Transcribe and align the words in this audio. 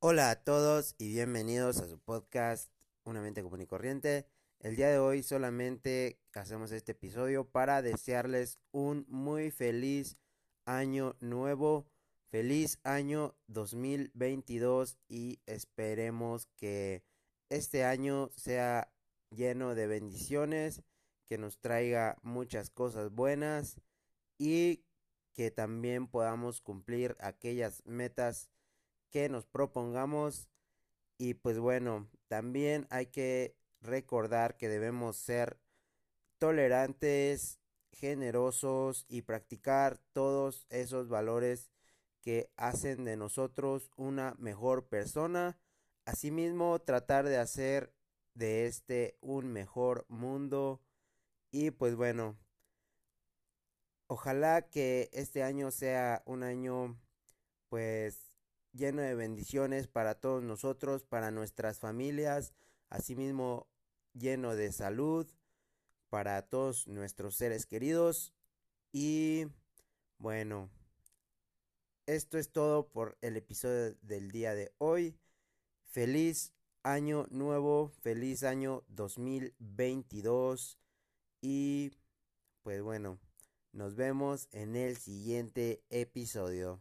Hola 0.00 0.30
a 0.30 0.36
todos 0.36 0.94
y 0.96 1.08
bienvenidos 1.08 1.80
a 1.80 1.88
su 1.88 1.98
podcast 1.98 2.70
Una 3.02 3.20
mente 3.20 3.42
común 3.42 3.62
y 3.62 3.66
corriente. 3.66 4.28
El 4.60 4.76
día 4.76 4.90
de 4.90 5.00
hoy 5.00 5.24
solamente 5.24 6.20
hacemos 6.34 6.70
este 6.70 6.92
episodio 6.92 7.50
para 7.50 7.82
desearles 7.82 8.60
un 8.70 9.06
muy 9.08 9.50
feliz 9.50 10.16
año 10.66 11.16
nuevo, 11.18 11.88
feliz 12.28 12.78
año 12.84 13.34
2022 13.48 14.98
y 15.08 15.40
esperemos 15.46 16.46
que 16.54 17.02
este 17.48 17.82
año 17.82 18.30
sea 18.36 18.92
lleno 19.30 19.74
de 19.74 19.88
bendiciones, 19.88 20.84
que 21.26 21.38
nos 21.38 21.58
traiga 21.58 22.18
muchas 22.22 22.70
cosas 22.70 23.10
buenas 23.10 23.80
y 24.38 24.84
que 25.34 25.50
también 25.50 26.06
podamos 26.06 26.60
cumplir 26.60 27.16
aquellas 27.18 27.84
metas 27.84 28.48
que 29.10 29.28
nos 29.28 29.46
propongamos. 29.46 30.48
Y 31.18 31.34
pues 31.34 31.58
bueno, 31.58 32.08
también 32.28 32.86
hay 32.90 33.06
que 33.06 33.56
recordar 33.80 34.56
que 34.56 34.68
debemos 34.68 35.16
ser 35.16 35.58
tolerantes, 36.38 37.58
generosos 37.92 39.04
y 39.08 39.22
practicar 39.22 39.98
todos 40.12 40.66
esos 40.70 41.08
valores 41.08 41.70
que 42.20 42.50
hacen 42.56 43.04
de 43.04 43.16
nosotros 43.16 43.90
una 43.96 44.34
mejor 44.38 44.88
persona. 44.88 45.58
Asimismo, 46.04 46.78
tratar 46.80 47.26
de 47.26 47.38
hacer 47.38 47.92
de 48.34 48.66
este 48.66 49.16
un 49.20 49.52
mejor 49.52 50.06
mundo. 50.08 50.80
Y 51.50 51.70
pues 51.70 51.96
bueno, 51.96 52.36
ojalá 54.06 54.62
que 54.68 55.10
este 55.12 55.42
año 55.42 55.70
sea 55.70 56.22
un 56.26 56.42
año 56.42 56.98
pues 57.68 58.27
lleno 58.72 59.02
de 59.02 59.14
bendiciones 59.14 59.88
para 59.88 60.14
todos 60.14 60.42
nosotros, 60.42 61.04
para 61.04 61.30
nuestras 61.30 61.78
familias, 61.78 62.52
asimismo 62.88 63.66
lleno 64.14 64.54
de 64.54 64.72
salud 64.72 65.26
para 66.08 66.42
todos 66.42 66.86
nuestros 66.88 67.36
seres 67.36 67.66
queridos. 67.66 68.32
Y 68.92 69.46
bueno, 70.18 70.70
esto 72.06 72.38
es 72.38 72.50
todo 72.50 72.88
por 72.88 73.18
el 73.20 73.36
episodio 73.36 73.94
del 74.02 74.30
día 74.30 74.54
de 74.54 74.72
hoy. 74.78 75.18
Feliz 75.84 76.52
año 76.82 77.26
nuevo, 77.30 77.92
feliz 78.00 78.42
año 78.44 78.84
2022 78.88 80.78
y 81.40 81.92
pues 82.62 82.82
bueno, 82.82 83.18
nos 83.72 83.94
vemos 83.94 84.48
en 84.52 84.76
el 84.76 84.96
siguiente 84.96 85.82
episodio. 85.90 86.80